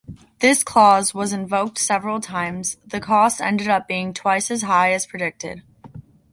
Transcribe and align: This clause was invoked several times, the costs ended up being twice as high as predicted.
This 0.39 0.63
clause 0.63 1.13
was 1.13 1.31
invoked 1.31 1.77
several 1.77 2.19
times, 2.19 2.77
the 2.83 2.99
costs 2.99 3.39
ended 3.39 3.67
up 3.67 3.87
being 3.87 4.15
twice 4.15 4.49
as 4.49 4.63
high 4.63 4.93
as 4.93 5.05
predicted. 5.05 5.61